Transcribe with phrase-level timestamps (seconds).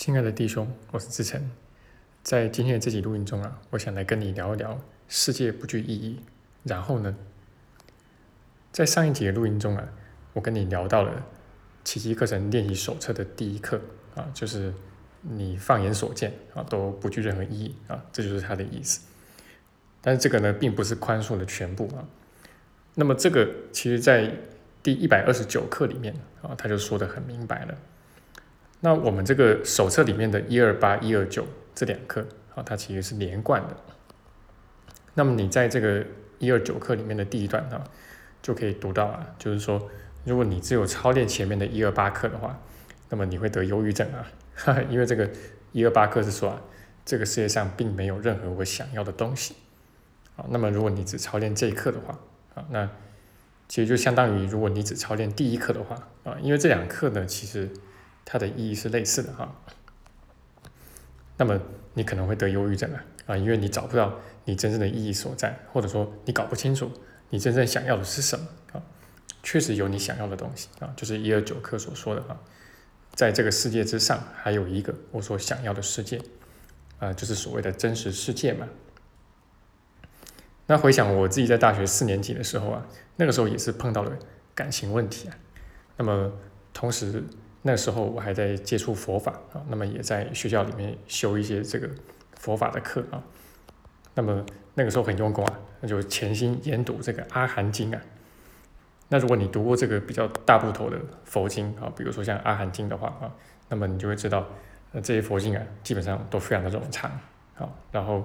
[0.00, 1.50] 亲爱的弟兄，我是志成。
[2.22, 6.18] 在今天的这集录音中啊，我想来跟你聊一聊世界不具意义。
[6.64, 7.14] 然后呢，
[8.72, 9.86] 在上一集的录音中啊，
[10.32, 11.26] 我跟你聊到了
[11.84, 13.78] 奇迹课程练习手册的第一课
[14.14, 14.72] 啊，就是
[15.20, 19.02] 你放眼所见啊都不具任何意义啊，这就是它的意思。
[20.00, 22.08] 但是这个呢，并不是宽恕的全部啊。
[22.94, 24.34] 那么这个其实，在
[24.82, 27.76] 第一百二十九课里面啊，他就说的很明白了。
[28.82, 33.76] 那我们这个手册里面的一二八一二九这两课啊，它其实是连贯的。
[35.12, 36.02] 那么你在这个
[36.38, 37.84] 一二九课里面的第一段啊，
[38.40, 39.86] 就可以读到啊，就是说，
[40.24, 42.58] 如果你只有操练前面的一二八课的话，
[43.10, 44.26] 那么你会得忧郁症啊，
[44.56, 45.28] 哈因为这个
[45.72, 46.62] 一二八课是说啊，
[47.04, 49.56] 这个世界上并没有任何我想要的东西。
[50.36, 52.18] 啊，那么如果你只操练这一课的话，
[52.54, 52.88] 啊，那
[53.68, 57.68] 其实就相当于如果你只操练第一课的话，啊，因为这两课呢，其实。
[58.24, 59.52] 它的意义是类似的哈，
[61.36, 61.60] 那么
[61.94, 66.92] 你可能会得忧郁症啊啊，因为你找不到你真正的意义所在，或者说你搞不清楚
[67.30, 68.82] 你真正想要的是什么啊。
[69.42, 72.38] 确实有你想要的东西啊，就是一二九课所说的啊，
[73.14, 76.22] 在这个世界之上还有一个我所想要的世界
[77.00, 78.68] 啊，就是所谓的真实世界嘛。
[80.68, 84.16] 那回想我自己在大学四年级的时候啊，那个时候也是碰到了
[84.54, 85.36] 感情问题啊，
[85.96, 86.32] 那么
[86.72, 87.24] 同时。
[87.62, 91.88] 那时候我还在接触佛法啊，那么也在学校里面修一些这个
[92.38, 93.22] 佛法的课啊。
[94.14, 94.44] 那么
[94.74, 98.00] 那个时候很用功啊，那就潜心研读这个《阿含经》啊。
[99.08, 103.30] 那如果你读过这个比较大部头的佛经啊，比如说像《阿含经》的话啊，
[103.68, 104.46] 那么你就会知道，
[104.92, 107.10] 呃，这些佛经啊，基本上都非常的冗长
[107.58, 108.24] 啊，然后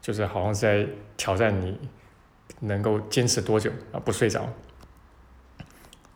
[0.00, 1.78] 就是好像是在挑战你
[2.60, 4.48] 能够坚持多久啊，不睡着。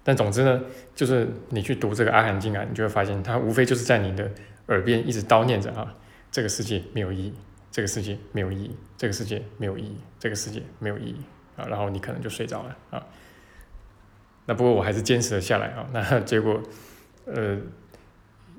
[0.02, 0.62] 但总之呢，
[0.94, 4.30] 就是你去读这个《阿含经》啊，你就会发现，它无非就是在你的
[4.68, 5.94] 耳边一直叨念着啊，
[6.32, 7.34] 这个世界没有意义，
[7.70, 11.16] 这个世界没有意义，这个世界没有意义，这个世界没有意义
[11.56, 13.06] 啊，然后你可能就睡着了啊。
[14.46, 16.58] 那不过我还是坚持了下来啊，那 结果，
[17.26, 17.58] 呃，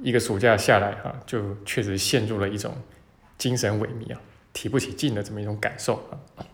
[0.03, 2.71] 一个暑假下来啊，就确实陷入了一种
[3.39, 4.21] 精神萎靡啊，
[4.53, 6.45] 提不起劲的这么一种感受啊。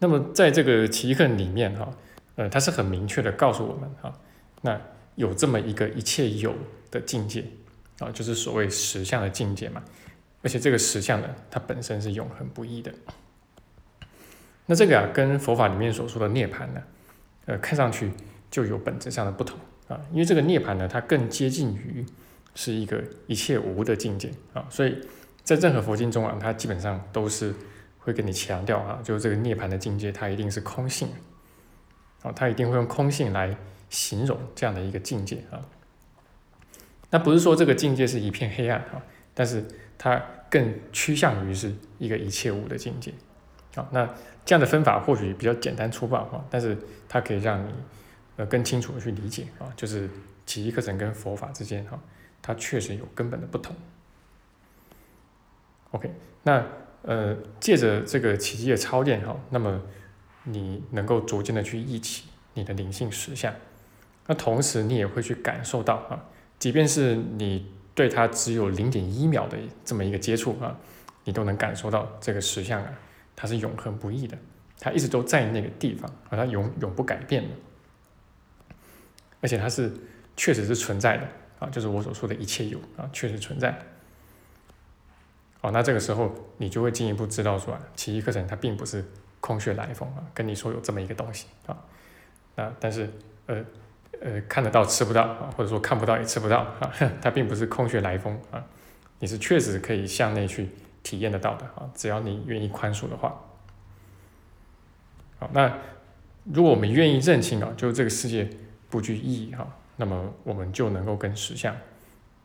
[0.00, 1.88] 那么在这个奇恨里面哈。
[2.36, 4.18] 呃，它是很明确的告诉我们哈，
[4.62, 4.80] 那
[5.16, 6.54] 有这么一个一切有
[6.90, 7.44] 的境界
[7.98, 9.82] 啊，就是所谓实相的境界嘛。
[10.42, 12.92] 而且这个实相呢，它本身是永恒不易的。
[14.66, 16.82] 那这个啊，跟佛法里面所说的涅槃呢，
[17.46, 18.10] 呃，看上去
[18.50, 20.00] 就有本质上的不同啊。
[20.10, 22.04] 因为这个涅槃呢，它更接近于
[22.54, 24.66] 是一个一切无的境界啊。
[24.70, 24.98] 所以
[25.44, 27.54] 在任何佛经中啊，它基本上都是
[27.98, 31.08] 会跟你强调啊，就是这个涅槃的境界，它一定是空性。
[32.22, 33.56] 啊，他一定会用空性来
[33.90, 35.60] 形容这样的一个境界啊。
[37.10, 39.02] 那不是说这个境界是一片黑暗啊，
[39.34, 39.64] 但是
[39.98, 43.12] 它更趋向于是一个一切无的境界。
[43.74, 44.08] 啊，那
[44.44, 46.78] 这样的分法或许比较简单粗暴啊，但是
[47.08, 47.72] 它可以让你
[48.36, 50.08] 呃更清楚的去理解啊，就是
[50.46, 52.00] 奇迹课程跟佛法之间哈，
[52.40, 53.74] 它确实有根本的不同。
[55.90, 56.10] OK，
[56.44, 56.64] 那
[57.02, 59.82] 呃借着这个奇迹的操练哈，那么。
[60.44, 63.54] 你能够逐渐的去忆起你的灵性实相，
[64.26, 66.24] 那同时你也会去感受到啊，
[66.58, 70.76] 即便是你对它只有零点一秒的这么一个接触啊，
[71.24, 72.92] 你都能感受到这个实相啊，
[73.36, 74.36] 它是永恒不易的，
[74.80, 77.50] 它一直都在那个地方，而它永永不改变的，
[79.40, 79.92] 而且它是
[80.36, 81.28] 确实是存在的
[81.60, 83.78] 啊，就是我所说的一切有啊，确实存在。
[85.60, 89.04] 哦，那这个时候你就会进一步知道说啊，奇异课程它并不是。
[89.42, 91.76] 空穴来风啊，跟你说有这么一个东西啊，
[92.54, 93.10] 那但是
[93.46, 93.56] 呃
[94.20, 98.64] 呃看得到吃不到啊，或者说看不到也吃不到啊， 它并不是空穴来风啊，
[99.18, 100.68] 你是确实可以向内去
[101.02, 103.34] 体验得到的啊，只要你愿意宽恕的话。
[105.40, 105.76] 好，那
[106.44, 108.48] 如果我们愿意认清啊，就是这个世界
[108.88, 109.66] 不具意义哈，
[109.96, 111.76] 那么我们就能够跟实相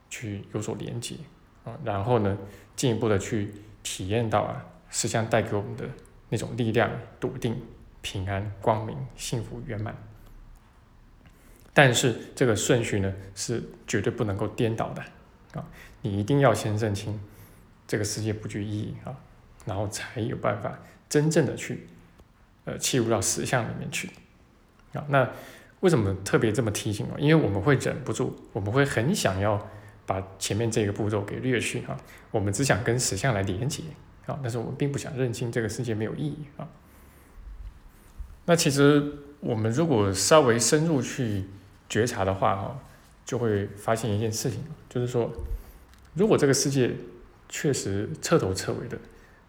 [0.10, 1.16] 去有所连接
[1.64, 2.36] 啊，然后呢
[2.76, 3.54] 进一步的去
[3.84, 5.86] 体验到啊实相带给我们的。
[6.30, 7.56] 那种力量、笃定、
[8.02, 9.96] 平安、光明、幸福、圆满，
[11.74, 15.02] 但是这个顺序呢是绝对不能够颠倒的
[15.54, 15.66] 啊！
[16.02, 17.20] 你一定要先认清
[17.88, 19.16] 这个世界不具意义啊，
[19.66, 20.80] 然后才有办法
[21.10, 21.88] 真正的去
[22.66, 24.10] 呃切入到实相里面去
[24.94, 25.06] 啊。
[25.10, 25.30] 那
[25.80, 27.16] 为什么特别这么提醒啊？
[27.18, 29.70] 因为我们会忍不住，我们会很想要
[30.06, 31.98] 把前面这个步骤给略去啊，
[32.32, 33.84] 我们只想跟实相来连接。
[34.28, 36.68] 啊，但是我们并不想认清这个世界没有意义啊。
[38.46, 41.46] 那其实我们如果稍微深入去
[41.90, 42.80] 觉察的话，哈，
[43.26, 45.32] 就会发现一件事情，就是说，
[46.14, 46.94] 如果这个世界
[47.50, 48.98] 确实彻头彻尾的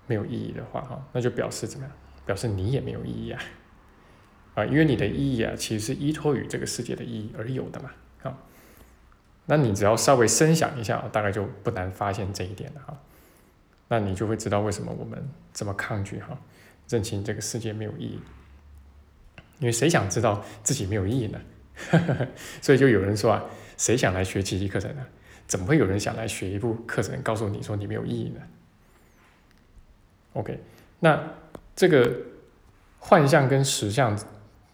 [0.06, 1.94] 没有意义的话，哈，那就表示怎么样？
[2.26, 3.40] 表示你也没有意义啊，
[4.54, 7.90] 啊，因为你的意义啊，其实是依托于这个世界的意义而有的嘛，
[8.22, 8.36] 啊，
[9.46, 13.00] 那你只要稍微深想一下，大概就不难发现这一点了，哈，
[13.88, 16.38] 那你就会知道为什么我们这么抗拒哈，
[16.88, 18.20] 认清这个世界没有意义，
[19.58, 21.40] 因为谁想知道自己没有意义呢？
[22.60, 23.44] 所以就有人说啊，
[23.76, 25.06] 谁想来学奇迹课程呢？
[25.46, 28.40] 怎么会有人想来学一部课程，告诉你说你没有意义呢
[30.34, 30.60] ？OK，
[31.00, 31.32] 那
[31.74, 32.12] 这个
[32.98, 34.14] 幻象跟实相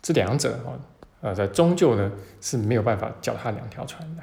[0.03, 0.77] 这两者哈，
[1.21, 4.23] 呃，在终究呢是没有办法脚踏两条船的。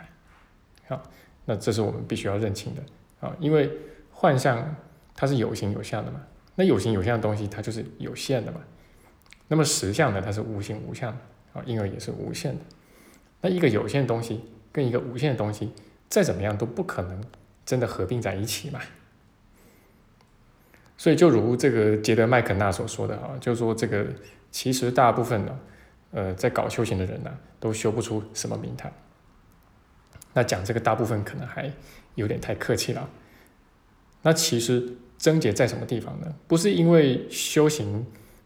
[0.89, 1.01] 好，
[1.45, 2.81] 那这是我们必须要认清的
[3.21, 3.71] 啊，因为
[4.11, 4.75] 幻象
[5.15, 6.21] 它是有形有相的嘛，
[6.55, 8.61] 那有形有相的东西它就是有限的嘛，
[9.47, 11.17] 那么实相呢它是无形无相的。
[11.53, 12.61] 啊，因而也是无限的。
[13.41, 14.41] 那一个有限的东西
[14.71, 15.73] 跟一个无限的东西，
[16.07, 17.21] 再怎么样都不可能
[17.65, 18.79] 真的合并在一起嘛。
[20.97, 24.07] 所以，就如这个杰德麦肯纳所说的啊，就是说这个
[24.49, 25.59] 其实大部分呢，
[26.11, 28.89] 呃，在搞修行的人呢，都修不出什么名堂。
[30.33, 31.69] 那讲这个大部分可能还
[32.15, 33.09] 有点太客气了。
[34.21, 36.33] 那其实症结在什么地方呢？
[36.47, 38.05] 不是因为修行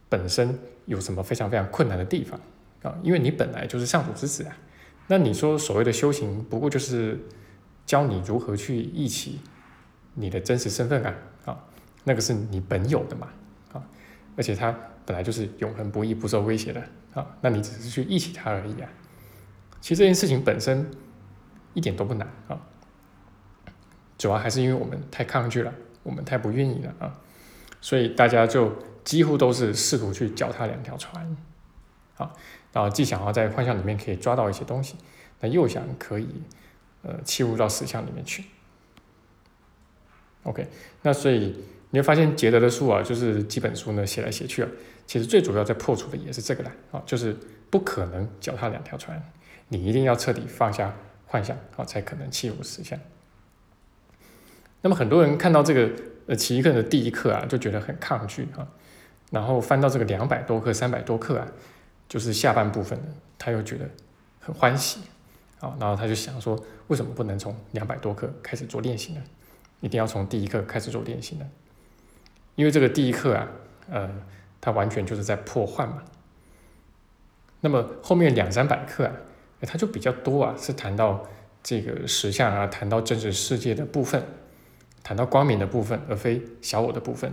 [0.09, 2.39] 本身有什么非常非常困难的地方。
[2.83, 4.55] 啊，因为你本来就是上主之子啊，
[5.07, 7.19] 那你说所谓的修行，不过就是
[7.83, 9.39] 教你如何去忆起
[10.13, 11.63] 你的真实身份啊，啊，
[12.03, 13.27] 那个是你本有的嘛，
[13.73, 13.81] 啊，
[14.37, 14.71] 而且它
[15.03, 16.83] 本来就是永恒不易、不受威胁的
[17.15, 18.87] 啊，那你只是去忆起它而已啊。
[19.81, 20.87] 其实这件事情本身
[21.73, 22.61] 一点都不难啊，
[24.17, 25.73] 主要还是因为我们太抗拒了，
[26.03, 27.19] 我们太不愿意了啊，
[27.81, 28.71] 所以大家就
[29.03, 31.37] 几乎都是试图去脚踏两条船，
[32.17, 32.31] 啊。
[32.71, 34.95] 然后既想要在幻象里面可以抓到一些东西，
[35.39, 36.27] 那又想可以
[37.03, 38.43] 呃切入到实相里面去。
[40.43, 40.67] OK，
[41.01, 44.69] 那所以你会发现杰德的书啊，就是几本书呢写来写去啊，
[45.07, 47.33] 其实最主要在破除的也是这个啦啊，就是
[47.69, 49.23] 不可能脚踏两条船，
[49.69, 50.93] 你一定要彻底放下
[51.25, 52.99] 幻想啊，才可能切入实相。
[54.85, 55.89] 那么很多人看到这个
[56.27, 58.67] 呃奇异课的第一课啊，就觉得很抗拒啊，
[59.31, 61.47] 然后翻到这个两百多课、三百多课啊。
[62.07, 62.97] 就是下半部分
[63.35, 63.89] 他又觉得
[64.39, 64.99] 很欢喜
[65.59, 66.55] 啊，然后他就想说，
[66.85, 69.23] 为什么不能从两百多课开始做练习呢？
[69.81, 71.45] 一定要从第一课开始做练习呢？
[72.53, 73.47] 因为这个第一课啊，
[73.89, 74.07] 呃，
[74.61, 76.03] 它完全就是在破幻嘛。
[77.61, 79.13] 那么后面两三百课啊，
[79.61, 81.27] 它就比较多啊，是谈到
[81.63, 84.23] 这个实相啊，谈到真实世界的部分，
[85.05, 87.31] 谈到光明的部分，而非小我的部分，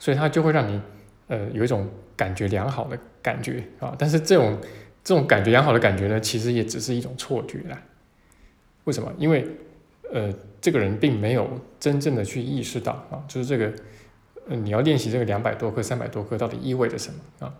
[0.00, 0.82] 所以它就会让你
[1.28, 1.88] 呃有一种。
[2.16, 4.56] 感觉良好的感觉啊，但是这种
[5.02, 7.82] 这种感觉良好的感觉呢，其实也只是一种错觉啦。
[8.84, 9.12] 为什么？
[9.18, 9.44] 因为
[10.12, 11.50] 呃，这个人并没有
[11.80, 13.72] 真正的去意识到啊，就是这个
[14.48, 17.52] 呃，你要练习这个两百多课、三百多课到底意味着什么啊？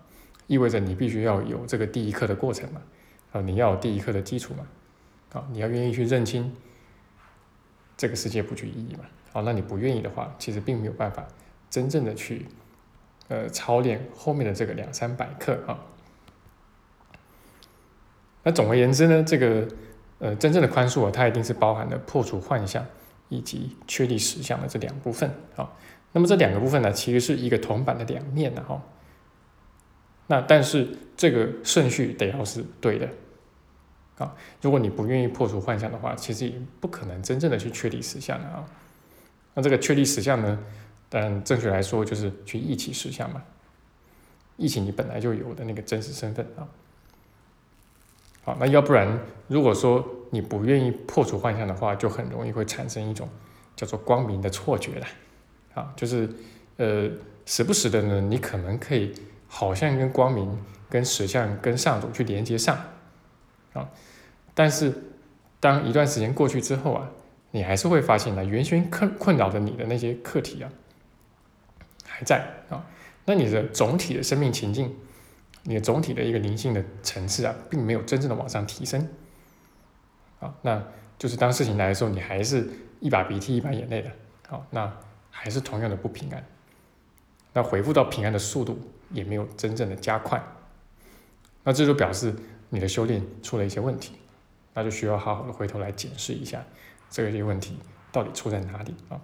[0.47, 2.81] 意味着你必须要有这个第一课的过程嘛，
[3.33, 4.65] 啊，你要有第一课的基础嘛，
[5.33, 6.55] 啊，你要愿意去认清
[7.97, 11.27] 这个世界不具意义嘛，啊，那你不愿意的话，其实并没有办法
[11.71, 12.47] 真正的去。
[13.29, 15.81] 呃，操练后面的这个两三百课啊。
[18.43, 19.67] 那总而言之呢，这个
[20.19, 22.85] 呃真正的宽恕啊，它一定是包含了破除幻象
[23.31, 25.73] 以及确立实相的这两部分啊。
[26.13, 28.83] 那么这两个部分呢，其实是一个铜板的两面的哈。
[30.27, 33.09] 那但是这个顺序得要是对的
[34.19, 34.35] 啊。
[34.61, 38.65] 如果你不愿意破除幻象的话，其实也不可能真正的去确立实相的啊。
[39.55, 40.59] 那这个确立实相呢？
[41.09, 43.41] 但正确来说，就是去忆起实相嘛，
[44.57, 46.67] 忆起你本来就有的那个真实身份啊。
[48.43, 49.17] 好，那要不然，
[49.47, 53.29] 如果说你不愿意破除幻象的话，就很容易会产生一种
[53.77, 55.07] 叫做光明的错觉了。
[55.75, 56.29] 啊，就是
[56.79, 57.09] 呃，
[57.47, 59.15] 时不时的呢，你可能可以
[59.47, 60.59] 好像跟光明、
[60.91, 62.77] 跟实相、跟上主去连接上
[63.75, 63.91] 啊，
[64.55, 64.91] 但是
[65.61, 67.11] 当一段时间过去之后啊，
[67.51, 70.71] 你还是会发现呢，原先困困扰着你的那些课题啊。
[72.07, 72.87] 还在啊，
[73.25, 74.95] 那你的总体的生命情境，
[75.65, 79.09] 你的总体的一个灵性的层次啊，并没有真正的往上提升。
[80.39, 80.81] 啊，那
[81.19, 82.69] 就是当事情来的时候，你还是
[83.01, 84.11] 一把鼻涕一把眼泪的，
[84.47, 84.93] 好，那
[85.29, 86.47] 还是同样的不平安，
[87.53, 88.79] 那回复到平安的速度
[89.11, 90.41] 也没有真正的加快，
[91.65, 92.33] 那这就表示
[92.71, 94.15] 你的修炼出了一些问题，
[94.75, 96.65] 那就需要好好的回头来检视一下
[97.11, 97.79] 这个些问题
[98.11, 99.21] 到底出在哪里啊。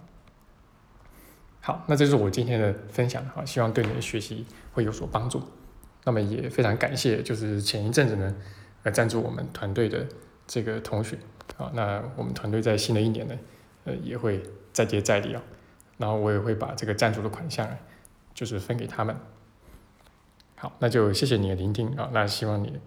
[1.59, 5.41] 好，那这是我今天的分享哈，希望对你的学习会有所帮助。
[6.03, 8.35] 那么也非常感谢，就是前一阵子呢，
[8.81, 10.07] 来赞助我们团队的
[10.47, 11.15] 这个同学
[11.57, 13.37] 啊，那我们团队在新的一年呢，
[13.83, 14.41] 呃，也会
[14.73, 15.43] 再接再厉啊，
[15.99, 17.69] 然后我也会把这个赞助的款项，
[18.33, 19.15] 就是分给他们。
[20.55, 22.79] 好，那就谢谢你的聆听啊，那希望你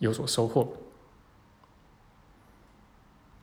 [0.00, 0.66] 有所收获。